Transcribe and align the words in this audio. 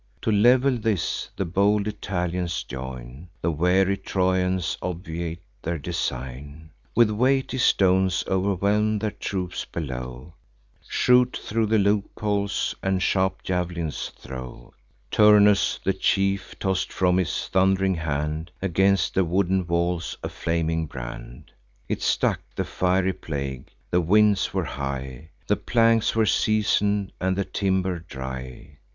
To 0.23 0.31
level 0.31 0.79
this, 0.79 1.29
the 1.37 1.45
bold 1.45 1.87
Italians 1.87 2.63
join; 2.63 3.27
The 3.39 3.51
wary 3.51 3.97
Trojans 3.97 4.75
obviate 4.81 5.43
their 5.61 5.77
design; 5.77 6.71
With 6.95 7.11
weighty 7.11 7.59
stones 7.59 8.23
o'erwhelm 8.27 8.97
their 8.97 9.11
troops 9.11 9.63
below, 9.63 10.33
Shoot 10.89 11.37
thro' 11.39 11.67
the 11.67 11.77
loopholes, 11.77 12.73
and 12.81 12.99
sharp 13.03 13.43
jav'lins 13.43 14.09
throw. 14.17 14.73
Turnus, 15.11 15.79
the 15.83 15.93
chief, 15.93 16.57
toss'd 16.57 16.91
from 16.91 17.17
his 17.17 17.47
thund'ring 17.49 17.93
hand 17.93 18.49
Against 18.59 19.13
the 19.13 19.23
wooden 19.23 19.67
walls, 19.67 20.17
a 20.23 20.29
flaming 20.29 20.87
brand: 20.87 21.51
It 21.87 22.01
stuck, 22.01 22.41
the 22.55 22.65
fiery 22.65 23.13
plague; 23.13 23.69
the 23.91 24.01
winds 24.01 24.51
were 24.51 24.65
high; 24.65 25.29
The 25.45 25.57
planks 25.57 26.15
were 26.15 26.25
season'd, 26.25 27.11
and 27.21 27.35
the 27.35 27.45
timber 27.45 27.99
dry. 27.99 28.79